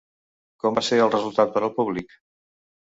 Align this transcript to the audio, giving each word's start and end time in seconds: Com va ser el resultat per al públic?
Com 0.63 0.79
va 0.79 0.83
ser 0.89 0.99
el 1.03 1.13
resultat 1.17 1.55
per 1.59 1.65
al 1.69 1.75
públic? 1.81 2.21